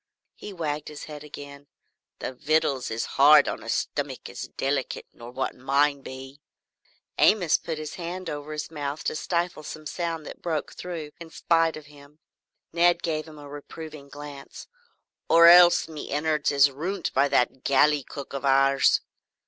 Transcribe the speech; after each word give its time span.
He 0.33 0.51
wagged 0.51 0.87
his 0.87 1.03
head 1.03 1.23
again. 1.23 1.67
"The 2.17 2.33
vittles 2.33 2.89
is 2.89 3.05
hard 3.21 3.47
on 3.47 3.61
a 3.61 3.69
stummick 3.69 4.29
as 4.31 4.47
delikit 4.57 5.05
nor 5.13 5.29
what 5.29 5.53
mine 5.53 6.01
be" 6.01 6.41
Amos 7.19 7.59
put 7.59 7.77
his 7.77 7.93
hand 8.01 8.27
over 8.27 8.51
his 8.51 8.71
mouth 8.71 9.03
to 9.03 9.15
stifle 9.15 9.61
some 9.61 9.85
sound 9.85 10.25
that 10.25 10.41
broke 10.41 10.73
through 10.73 11.11
in 11.19 11.29
spite 11.29 11.77
of 11.77 11.85
him. 11.85 12.17
Ned 12.73 13.03
gave 13.03 13.27
him 13.27 13.37
a 13.37 13.47
reproving 13.47 14.09
glance. 14.09 14.65
"Or 15.29 15.45
else, 15.45 15.87
me 15.87 16.09
innards 16.09 16.51
is 16.51 16.71
ruint 16.71 17.13
by 17.13 17.27
that 17.27 17.63
galley 17.63 18.01
cook 18.01 18.33
of 18.33 18.43
ours." 18.43 19.01